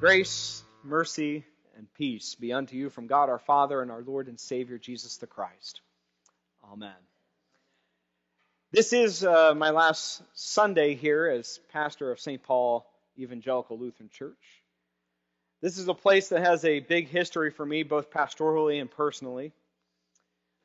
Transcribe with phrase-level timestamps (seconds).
[0.00, 1.44] Grace, mercy,
[1.76, 5.18] and peace be unto you from God our Father and our Lord and Savior Jesus
[5.18, 5.80] the Christ.
[6.64, 6.90] Amen.
[8.72, 12.42] This is uh, my last Sunday here as pastor of St.
[12.42, 12.84] Paul
[13.18, 14.62] Evangelical Lutheran Church.
[15.62, 19.52] This is a place that has a big history for me, both pastorally and personally.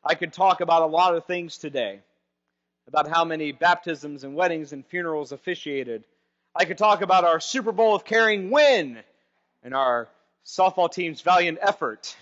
[0.03, 1.99] I could talk about a lot of things today
[2.87, 6.03] about how many baptisms and weddings and funerals officiated.
[6.55, 9.03] I could talk about our Souper Bowl of caring win
[9.63, 10.09] and our
[10.45, 12.15] softball team's valiant effort.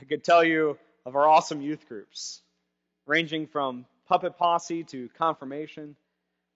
[0.00, 2.40] I could tell you of our awesome youth groups,
[3.06, 5.96] ranging from puppet posse to confirmation,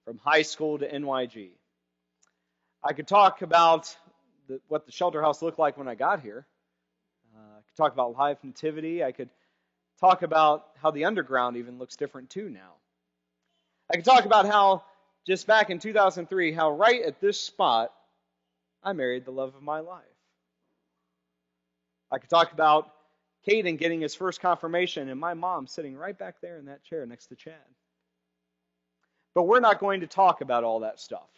[0.04, 1.50] from high school to NYG.
[2.82, 3.94] I could talk about
[4.48, 6.46] the, what the shelter house looked like when I got here.
[7.34, 9.04] Uh, I could talk about live nativity.
[9.04, 9.30] I could
[10.00, 12.74] talk about how the underground even looks different too now.
[13.91, 14.82] I could talk about how
[15.26, 17.92] just back in 2003, how right at this spot,
[18.83, 20.02] I married the love of my life.
[22.11, 22.92] I could talk about
[23.48, 27.06] Caden getting his first confirmation and my mom sitting right back there in that chair
[27.06, 27.55] next to Chad.
[29.34, 31.28] But we're not going to talk about all that stuff.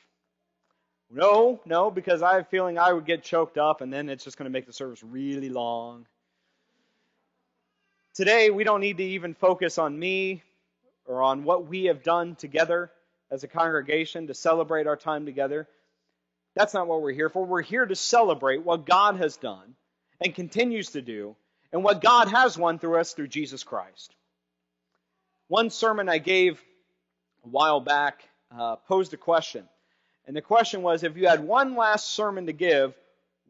[1.10, 4.24] No, no, because I have a feeling I would get choked up and then it's
[4.24, 6.06] just going to make the service really long.
[8.14, 10.42] Today, we don't need to even focus on me
[11.06, 12.90] or on what we have done together
[13.30, 15.68] as a congregation to celebrate our time together.
[16.54, 17.44] That's not what we're here for.
[17.44, 19.74] We're here to celebrate what God has done
[20.20, 21.36] and continues to do
[21.72, 24.14] and what God has won through us through Jesus Christ.
[25.48, 26.62] One sermon I gave
[27.44, 28.22] a while back
[28.56, 29.68] uh, posed a question.
[30.26, 32.94] And the question was if you had one last sermon to give,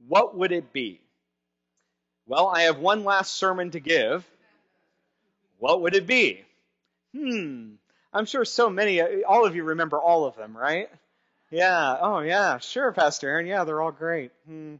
[0.08, 1.00] what would it be?
[2.26, 4.26] Well, I have one last sermon to give.
[5.58, 6.42] What would it be?
[7.14, 7.74] Hmm.
[8.12, 10.88] I'm sure so many, all of you remember all of them, right?
[11.54, 11.98] Yeah.
[12.00, 12.58] Oh, yeah.
[12.58, 13.46] Sure, Pastor Aaron.
[13.46, 14.32] Yeah, they're all great.
[14.44, 14.74] Hmm.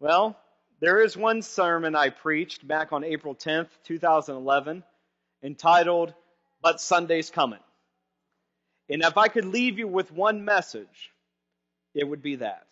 [0.00, 0.36] Well,
[0.80, 4.82] there is one sermon I preached back on April 10th, 2011,
[5.44, 6.14] entitled,
[6.60, 7.60] But Sunday's Coming.
[8.90, 11.12] And if I could leave you with one message,
[11.94, 12.66] it would be that.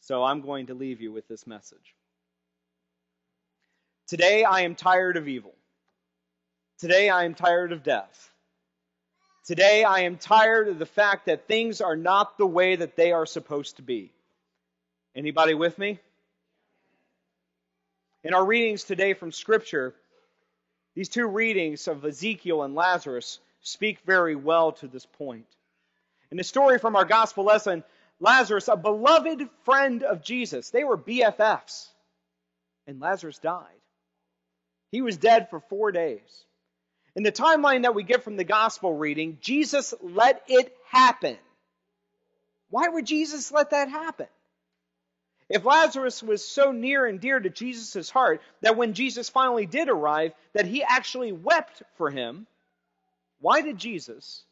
[0.00, 1.94] So I'm going to leave you with this message.
[4.08, 5.54] Today I am tired of evil.
[6.78, 8.30] Today I am tired of death.
[9.48, 13.12] Today I am tired of the fact that things are not the way that they
[13.12, 14.12] are supposed to be.
[15.16, 15.98] Anybody with me?
[18.22, 19.94] In our readings today from Scripture,
[20.94, 25.46] these two readings of Ezekiel and Lazarus speak very well to this point.
[26.30, 27.84] In the story from our gospel lesson,
[28.20, 31.86] Lazarus, a beloved friend of Jesus, they were BFFs,
[32.86, 33.80] and Lazarus died.
[34.92, 36.44] He was dead for four days.
[37.18, 41.36] In the timeline that we get from the gospel reading, Jesus let it happen.
[42.70, 44.28] Why would Jesus let that happen?
[45.48, 49.88] If Lazarus was so near and dear to Jesus' heart that when Jesus finally did
[49.88, 52.46] arrive, that he actually wept for him,
[53.40, 54.44] why did Jesus,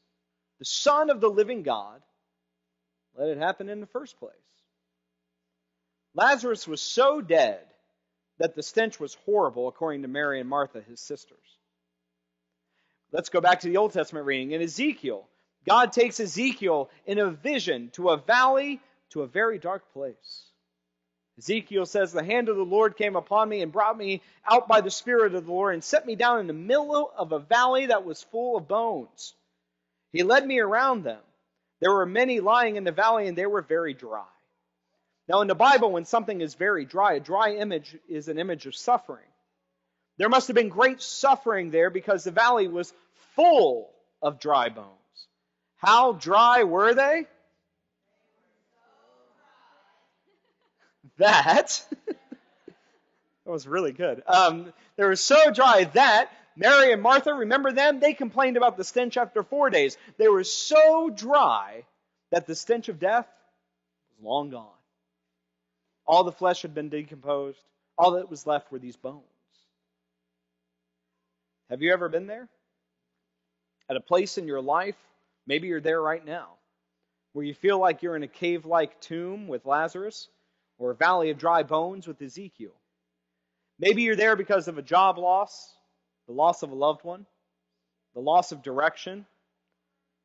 [0.59, 2.03] the Son of the living God,
[3.17, 4.33] let it happen in the first place?
[6.17, 7.61] Lazarus was so dead
[8.39, 11.56] that the stench was horrible, according to Mary and Martha, his sisters.
[13.13, 14.53] Let's go back to the Old Testament reading.
[14.53, 15.27] In Ezekiel,
[15.67, 18.81] God takes Ezekiel in a vision to a valley,
[19.11, 20.47] to a very dark place.
[21.39, 24.81] Ezekiel says, The hand of the Lord came upon me and brought me out by
[24.81, 27.87] the Spirit of the Lord and set me down in the middle of a valley
[27.87, 29.35] that was full of bones.
[30.13, 31.21] He led me around them.
[31.81, 34.25] There were many lying in the valley, and they were very dry.
[35.29, 38.67] Now, in the Bible, when something is very dry, a dry image is an image
[38.67, 39.27] of suffering.
[40.19, 42.93] There must have been great suffering there because the valley was
[43.35, 43.91] full
[44.23, 44.89] of dry bones.
[45.77, 47.27] How dry were they?
[51.19, 52.17] That, that
[53.45, 54.23] was really good.
[54.27, 58.01] Um, they were so dry that Mary and Martha, remember them?
[58.01, 59.99] They complained about the stench after four days.
[60.17, 61.85] They were so dry
[62.31, 63.27] that the stench of death
[64.19, 64.67] was long gone.
[66.07, 67.59] All the flesh had been decomposed.
[67.99, 69.25] All that was left were these bones.
[71.71, 72.49] Have you ever been there?
[73.89, 74.97] At a place in your life,
[75.47, 76.51] maybe you're there right now,
[77.33, 80.29] where you feel like you're in a cave like tomb with Lazarus
[80.79, 82.75] or a valley of dry bones with Ezekiel.
[83.79, 85.75] Maybe you're there because of a job loss,
[86.27, 87.27] the loss of a loved one,
[88.15, 89.27] the loss of direction,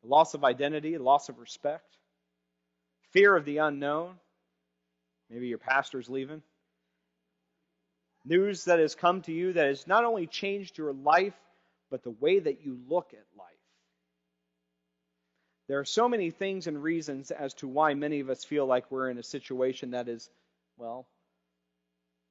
[0.02, 1.98] the loss of identity, the loss of respect,
[3.12, 4.16] fear of the unknown.
[5.30, 6.42] Maybe your pastor's leaving
[8.26, 11.34] news that has come to you that has not only changed your life,
[11.90, 13.48] but the way that you look at life.
[15.68, 18.92] There are so many things and reasons as to why many of us feel like
[18.92, 20.30] we're in a situation that is,
[20.78, 21.08] well,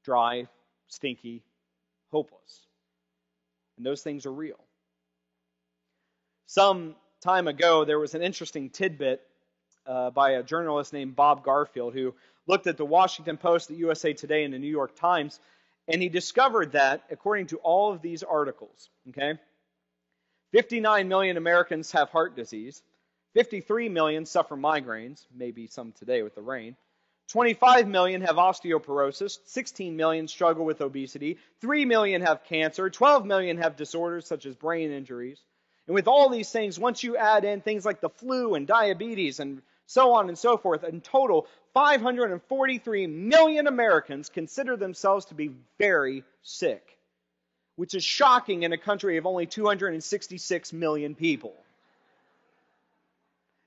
[0.04, 0.46] dry,
[0.88, 1.42] stinky,
[2.10, 2.66] hopeless.
[3.76, 4.60] And those things are real.
[6.46, 9.22] Some time ago, there was an interesting tidbit
[9.86, 12.14] uh, by a journalist named Bob Garfield who
[12.46, 15.40] looked at the Washington Post, the USA Today, and the New York Times,
[15.88, 19.38] and he discovered that, according to all of these articles, okay,
[20.52, 22.82] 59 million Americans have heart disease,
[23.34, 26.76] 53 million suffer migraines, maybe some today with the rain.
[27.30, 33.58] 25 million have osteoporosis, 16 million struggle with obesity, 3 million have cancer, 12 million
[33.58, 35.40] have disorders such as brain injuries.
[35.86, 39.38] And with all these things, once you add in things like the flu and diabetes
[39.38, 45.50] and so on and so forth, in total, 543 million Americans consider themselves to be
[45.78, 46.96] very sick,
[47.74, 51.54] which is shocking in a country of only 266 million people.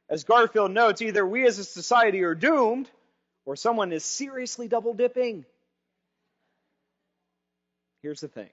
[0.09, 2.89] As Garfield notes, either we as a society are doomed
[3.45, 5.43] or someone is seriously double dipping.
[8.01, 8.49] Here's the thing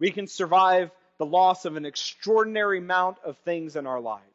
[0.00, 4.31] we can survive the loss of an extraordinary amount of things in our lives,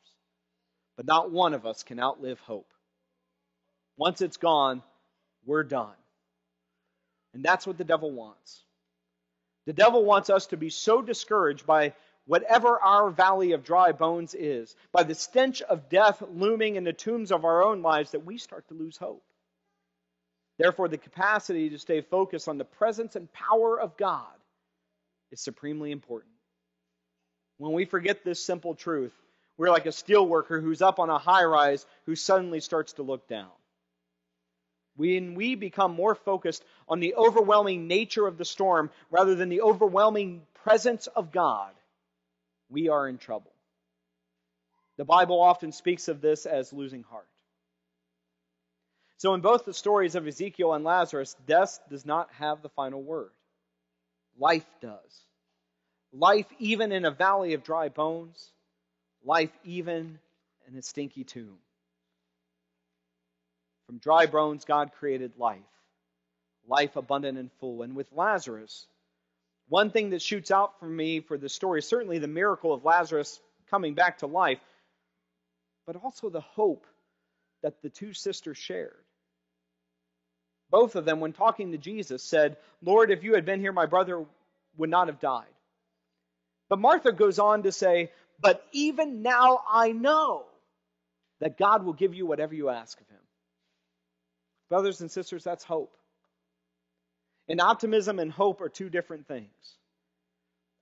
[0.97, 2.67] but not one of us can outlive hope.
[3.95, 4.83] Once it's gone,
[5.45, 5.95] we're done.
[7.33, 8.63] And that's what the devil wants.
[9.67, 11.93] The devil wants us to be so discouraged by
[12.25, 16.93] whatever our valley of dry bones is, by the stench of death looming in the
[16.93, 19.23] tombs of our own lives, that we start to lose hope.
[20.57, 24.25] Therefore, the capacity to stay focused on the presence and power of God
[25.31, 26.33] is supremely important.
[27.57, 29.13] When we forget this simple truth,
[29.57, 33.03] we're like a steel worker who's up on a high rise who suddenly starts to
[33.03, 33.49] look down.
[34.95, 39.61] When we become more focused on the overwhelming nature of the storm rather than the
[39.61, 41.73] overwhelming presence of God,
[42.69, 43.51] we are in trouble.
[44.97, 47.27] The Bible often speaks of this as losing heart.
[49.17, 53.01] So, in both the stories of Ezekiel and Lazarus, death does not have the final
[53.01, 53.31] word.
[54.37, 55.23] Life does.
[56.13, 58.51] Life, even in a valley of dry bones,
[59.27, 60.17] life, even
[60.67, 61.57] in a stinky tomb.
[63.85, 65.59] From dry bones, God created life,
[66.67, 67.81] life abundant and full.
[67.81, 68.87] And with Lazarus,
[69.69, 72.85] one thing that shoots out for me for the story is certainly the miracle of
[72.85, 73.39] Lazarus
[73.69, 74.59] coming back to life,
[75.85, 76.85] but also the hope
[77.63, 78.95] that the two sisters shared.
[80.69, 83.85] Both of them, when talking to Jesus, said, Lord, if you had been here, my
[83.85, 84.25] brother
[84.77, 85.45] would not have died.
[86.69, 90.45] But Martha goes on to say, But even now I know
[91.39, 93.17] that God will give you whatever you ask of him.
[94.69, 95.95] Brothers and sisters, that's hope.
[97.47, 99.77] And optimism and hope are two different things.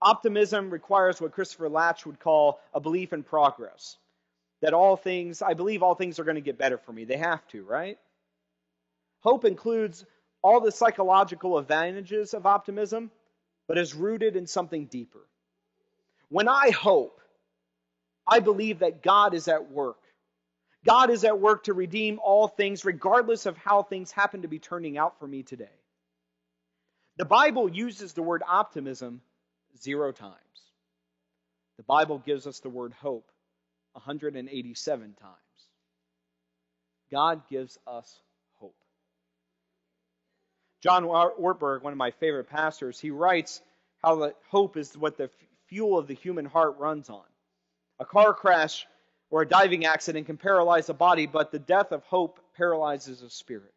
[0.02, 3.98] Optimism requires what Christopher Lasch would call a belief in progress.
[4.62, 7.06] That all things, I believe all things are going to get better for me.
[7.06, 7.98] They have to, right?
[9.22, 10.06] Hope includes
[10.42, 13.12] all the psychological advantages of optimism,
[13.68, 15.26] but is rooted in something deeper.
[16.30, 17.20] When I hope,
[18.28, 19.98] I believe that God is at work.
[20.86, 24.60] God is at work to redeem all things, regardless of how things happen to be
[24.60, 25.66] turning out for me today.
[27.18, 29.22] The Bible uses the word optimism
[29.82, 30.36] zero times.
[31.78, 33.32] The Bible gives us the word hope
[33.94, 35.36] 187 times.
[37.12, 38.20] God gives us
[38.56, 38.76] hope.
[40.84, 43.62] John Ortberg, one of my favorite pastors, he writes
[44.04, 45.30] how that hope is what the
[45.68, 47.24] fuel of the human heart runs on.
[48.00, 48.86] A car crash
[49.30, 53.30] or a diving accident can paralyze a body, but the death of hope paralyzes a
[53.30, 53.74] spirit.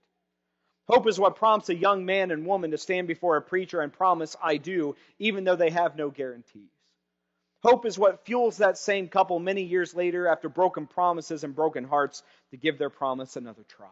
[0.89, 3.93] Hope is what prompts a young man and woman to stand before a preacher and
[3.93, 6.71] promise, I do, even though they have no guarantees.
[7.63, 11.85] Hope is what fuels that same couple many years later, after broken promises and broken
[11.85, 13.89] hearts, to give their promise another try.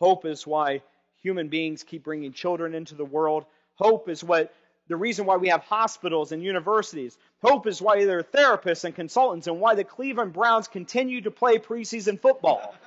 [0.00, 0.82] Hope is why
[1.22, 3.46] human beings keep bringing children into the world.
[3.76, 4.52] Hope is what
[4.88, 7.16] the reason why we have hospitals and universities.
[7.42, 11.30] Hope is why there are therapists and consultants and why the Cleveland Browns continue to
[11.30, 12.74] play preseason football.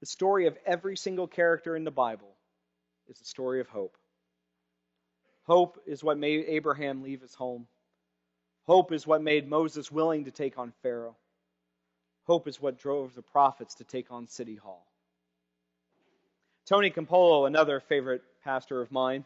[0.00, 2.32] The story of every single character in the Bible
[3.08, 3.96] is the story of hope.
[5.48, 7.66] Hope is what made Abraham leave his home.
[8.68, 11.16] Hope is what made Moses willing to take on Pharaoh.
[12.24, 14.86] Hope is what drove the prophets to take on City Hall.
[16.68, 19.24] Tony Campolo, another favorite pastor of mine,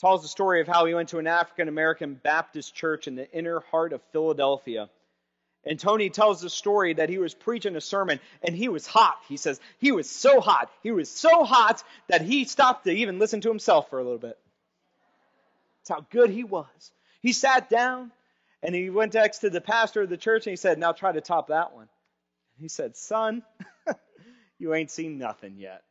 [0.00, 3.30] tells the story of how he went to an African American Baptist church in the
[3.32, 4.88] inner heart of Philadelphia
[5.64, 9.18] and Tony tells the story that he was preaching a sermon and he was hot.
[9.28, 10.70] He says he was so hot.
[10.82, 14.18] He was so hot that he stopped to even listen to himself for a little
[14.18, 14.38] bit.
[15.80, 16.92] That's how good he was.
[17.20, 18.10] He sat down
[18.62, 21.12] and he went next to the pastor of the church and he said, Now try
[21.12, 21.88] to top that one.
[22.58, 23.44] He said, Son,
[24.58, 25.82] you ain't seen nothing yet.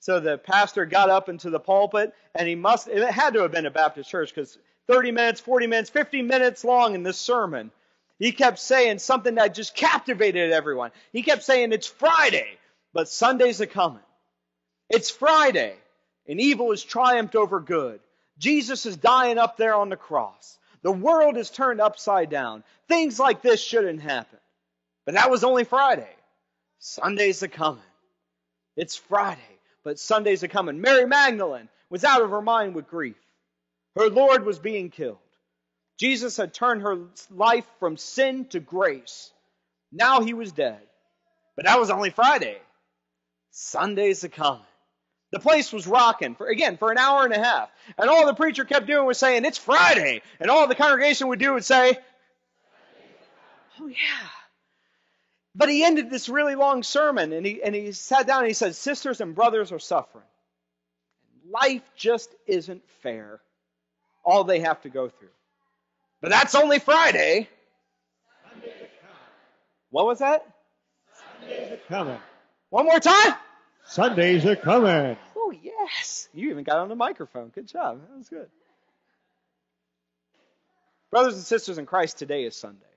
[0.00, 3.52] So the pastor got up into the pulpit and he must, it had to have
[3.52, 7.70] been a Baptist church because 30 minutes, 40 minutes, 50 minutes long in this sermon,
[8.18, 10.90] he kept saying something that just captivated everyone.
[11.12, 12.48] He kept saying, It's Friday,
[12.92, 14.02] but Sunday's a coming.
[14.88, 15.76] It's Friday,
[16.26, 18.00] and evil has triumphed over good.
[18.38, 20.58] Jesus is dying up there on the cross.
[20.82, 22.64] The world is turned upside down.
[22.88, 24.38] Things like this shouldn't happen.
[25.04, 26.08] But that was only Friday.
[26.78, 27.82] Sunday's a coming.
[28.76, 29.57] It's Friday,
[29.88, 30.82] but Sunday's a coming.
[30.82, 33.16] Mary Magdalene was out of her mind with grief.
[33.96, 35.16] Her Lord was being killed.
[35.98, 36.98] Jesus had turned her
[37.30, 39.32] life from sin to grace.
[39.90, 40.82] Now he was dead.
[41.56, 42.58] But that was only Friday.
[43.50, 44.60] Sunday's a coming.
[45.32, 47.70] The place was rocking for again for an hour and a half.
[47.96, 50.20] And all the preacher kept doing was saying, It's Friday.
[50.38, 51.96] And all the congregation would do would say,
[53.80, 54.28] Oh yeah.
[55.58, 58.54] But he ended this really long sermon and he and he sat down and he
[58.54, 60.24] said, Sisters and brothers are suffering.
[61.50, 63.40] Life just isn't fair.
[64.24, 65.28] All they have to go through.
[66.20, 67.48] But that's only Friday.
[69.90, 70.46] What was that?
[71.40, 72.18] Sunday's are coming.
[72.70, 73.34] One more time.
[73.84, 75.16] Sundays are coming.
[75.34, 76.28] Oh, yes.
[76.34, 77.48] You even got on the microphone.
[77.48, 78.00] Good job.
[78.08, 78.48] That was good.
[81.10, 82.87] Brothers and sisters in Christ, today is Sunday.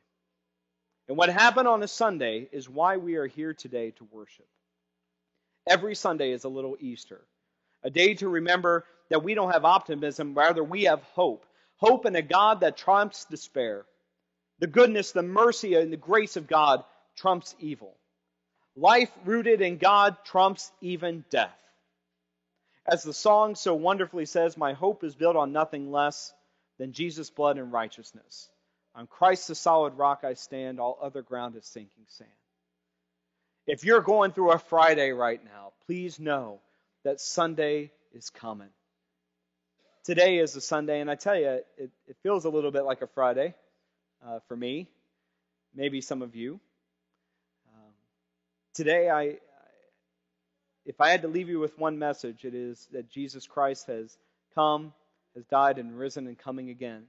[1.12, 4.48] And what happened on a Sunday is why we are here today to worship.
[5.68, 7.20] Every Sunday is a little Easter,
[7.84, 11.46] a day to remember that we don't have optimism, rather, we have hope.
[11.75, 13.86] Hope in a God that trumps despair.
[14.60, 16.82] The goodness, the mercy, and the grace of God
[17.18, 17.98] trumps evil.
[18.77, 21.60] Life rooted in God trumps even death.
[22.89, 26.34] As the song so wonderfully says, My hope is built on nothing less
[26.80, 28.48] than Jesus' blood and righteousness.
[28.95, 32.29] On Christ the solid rock I stand, all other ground is sinking sand.
[33.67, 36.60] If you're going through a Friday right now, please know
[37.03, 38.69] that Sunday is coming.
[40.03, 43.01] Today is a Sunday, and I tell you, it, it feels a little bit like
[43.01, 43.53] a Friday
[44.25, 44.88] uh, for me,
[45.75, 46.60] maybe some of you.
[48.74, 49.36] Today, I,
[50.86, 54.17] if I had to leave you with one message, it is that Jesus Christ has
[54.55, 54.93] come,
[55.36, 57.03] has died, and risen and coming again.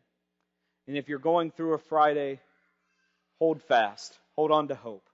[0.86, 2.40] And if you're going through a Friday,
[3.38, 5.08] hold fast, hold on to hope,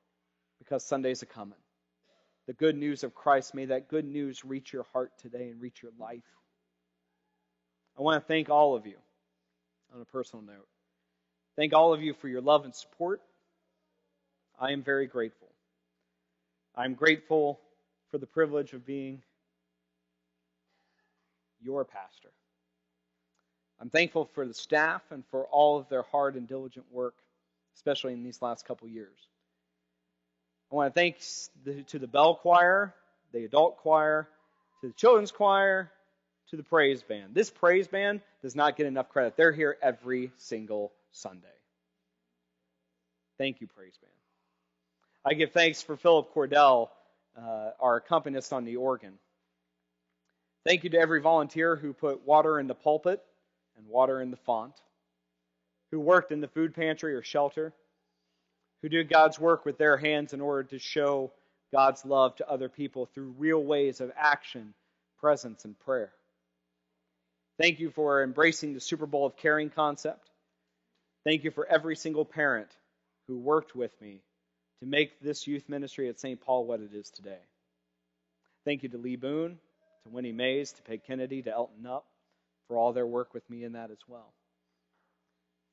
[0.58, 1.58] because Sunday's a coming.
[2.46, 5.82] The good news of Christ, may that good news reach your heart today and reach
[5.82, 6.24] your life.
[7.98, 8.96] I want to thank all of you
[9.94, 10.68] on a personal note.
[11.56, 13.20] Thank all of you for your love and support.
[14.58, 15.48] I am very grateful.
[16.74, 17.60] I'm grateful
[18.10, 19.22] for the privilege of being
[21.60, 22.30] your pastor.
[23.80, 27.14] I'm thankful for the staff and for all of their hard and diligent work,
[27.76, 29.16] especially in these last couple years.
[30.70, 31.18] I want to thank
[31.88, 32.94] to the bell choir,
[33.32, 34.28] the adult choir,
[34.80, 35.90] to the children's choir,
[36.50, 37.34] to the praise band.
[37.34, 39.36] This praise band does not get enough credit.
[39.36, 41.46] They're here every single Sunday.
[43.38, 44.12] Thank you, praise band.
[45.24, 46.88] I give thanks for Philip Cordell,
[47.36, 49.14] uh, our accompanist on the organ.
[50.66, 53.22] Thank you to every volunteer who put water in the pulpit
[53.78, 54.74] and water in the font,
[55.90, 57.72] who worked in the food pantry or shelter,
[58.82, 61.32] who did God's work with their hands in order to show
[61.72, 64.74] God's love to other people through real ways of action,
[65.20, 66.12] presence, and prayer.
[67.58, 70.30] Thank you for embracing the Souper Bowl of Caring concept.
[71.24, 72.68] Thank you for every single parent
[73.26, 74.20] who worked with me
[74.80, 76.40] to make this youth ministry at St.
[76.40, 77.40] Paul what it is today.
[78.64, 79.58] Thank you to Lee Boone,
[80.04, 82.02] to Winnie Mays, to Peg Kennedy, to Elton Nupp
[82.68, 84.32] for all their work with me in that as well.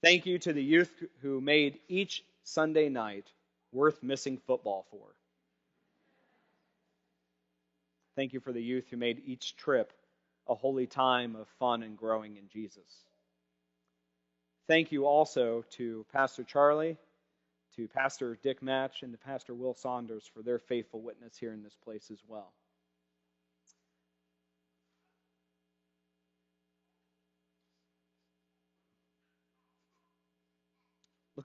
[0.01, 3.25] Thank you to the youth who made each Sunday night
[3.71, 5.07] worth missing football for.
[8.15, 9.91] Thank you for the youth who made each trip
[10.47, 13.03] a holy time of fun and growing in Jesus.
[14.67, 16.97] Thank you also to Pastor Charlie
[17.75, 21.61] to Pastor Dick Match and to Pastor Will Saunders for their faithful witness here in
[21.61, 22.53] this place as well.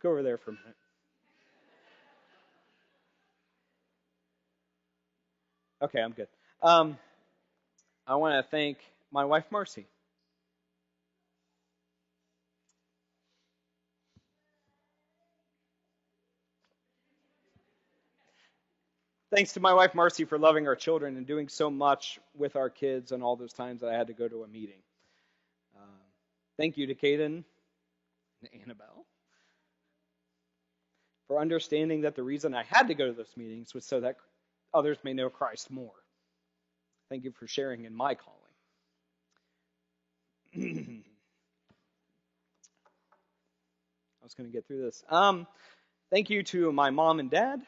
[0.02, 0.76] Look over there for a minute.
[5.82, 6.28] Okay, I'm good.
[6.62, 6.98] Um,
[8.06, 8.78] I want to thank
[9.12, 9.86] my wife, Marcy.
[19.32, 22.68] thanks to my wife Marcy for loving our children and doing so much with our
[22.68, 24.82] kids and all those times that I had to go to a meeting.
[25.76, 26.02] Uh,
[26.56, 27.44] thank you to Caden,
[28.42, 29.06] and Annabelle.
[31.30, 34.16] For understanding that the reason I had to go to those meetings was so that
[34.74, 35.94] others may know Christ more.
[37.08, 38.40] Thank you for sharing in my calling.
[44.20, 45.04] I was going to get through this.
[45.08, 45.46] Um,
[46.10, 47.62] thank you to my mom and dad.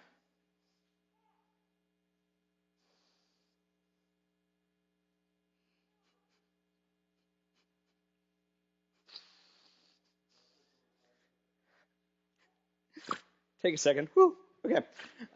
[13.62, 14.08] Take a second.
[14.14, 14.36] Whew.
[14.64, 14.80] Okay.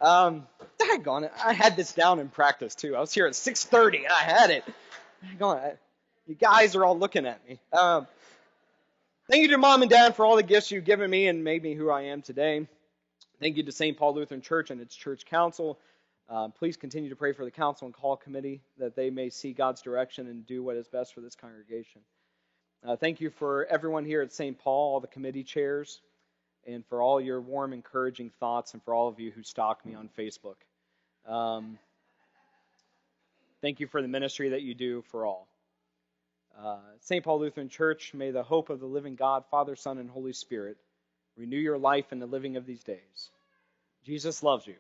[0.01, 0.47] Um,
[0.79, 1.33] daggone it.
[1.45, 2.97] I had this down in practice too.
[2.97, 4.65] I was here at 6:30 and I had it.
[5.25, 5.79] Daggone it.
[6.27, 7.61] You guys are all looking at me.
[7.73, 8.07] Um,
[9.31, 11.63] thank you to mom and dad for all the gifts you've given me and made
[11.63, 12.67] me who I am today.
[13.41, 13.97] Thank you to St.
[13.97, 15.79] Paul Lutheran Church and its church council.
[16.29, 19.53] Uh, please continue to pray for the council and call committee that they may see
[19.53, 22.01] God's direction and do what is best for this congregation.
[22.85, 24.59] Uh, thank you for everyone here at St.
[24.59, 26.01] Paul, all the committee chairs,
[26.67, 29.95] and for all your warm, encouraging thoughts, and for all of you who stalk me
[29.95, 30.57] on Facebook.
[31.27, 31.79] Um,
[33.63, 35.49] thank you for the ministry that you do for all.
[36.59, 37.23] Uh, St.
[37.23, 40.79] Paul Lutheran Church, may the hope of the living God, Father, Son, and Holy Spirit
[41.37, 43.31] renew your life in the living of these days.
[44.05, 44.77] Jesus loves you,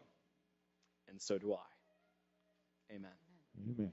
[1.08, 2.94] and so do I.
[2.94, 3.10] Amen.
[3.78, 3.92] Amen.